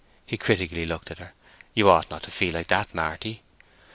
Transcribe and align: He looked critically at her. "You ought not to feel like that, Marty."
He 0.25 0.33
looked 0.35 0.45
critically 0.45 0.91
at 0.91 1.19
her. 1.19 1.33
"You 1.75 1.87
ought 1.87 2.09
not 2.09 2.23
to 2.23 2.31
feel 2.31 2.55
like 2.55 2.69
that, 2.69 2.95
Marty." 2.95 3.43